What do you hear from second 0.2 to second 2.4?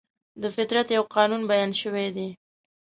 د فطرت یو قانون بیان شوی دی.